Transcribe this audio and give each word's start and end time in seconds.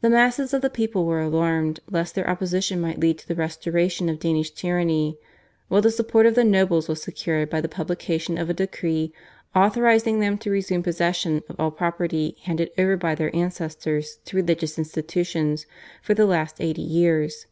The 0.00 0.10
masses 0.10 0.52
of 0.52 0.60
the 0.60 0.68
people 0.68 1.04
were 1.06 1.20
alarmed 1.20 1.78
lest 1.88 2.16
their 2.16 2.28
opposition 2.28 2.80
might 2.80 2.98
lead 2.98 3.16
to 3.18 3.28
the 3.28 3.36
restoration 3.36 4.08
of 4.08 4.18
Danish 4.18 4.50
tyranny, 4.50 5.18
while 5.68 5.80
the 5.80 5.92
support 5.92 6.26
of 6.26 6.34
the 6.34 6.42
nobles 6.42 6.88
was 6.88 7.00
secured 7.00 7.48
by 7.48 7.60
the 7.60 7.68
publication 7.68 8.38
of 8.38 8.50
a 8.50 8.54
decree 8.54 9.12
authorising 9.54 10.18
them 10.18 10.36
to 10.38 10.50
resume 10.50 10.82
possession 10.82 11.44
of 11.48 11.60
all 11.60 11.70
property 11.70 12.36
handed 12.42 12.72
over 12.76 12.96
by 12.96 13.14
their 13.14 13.30
ancestors 13.36 14.18
to 14.24 14.36
religious 14.36 14.78
institutions 14.78 15.66
for 16.02 16.12
the 16.14 16.26
last 16.26 16.56
eighty 16.58 16.82
years. 16.82 17.46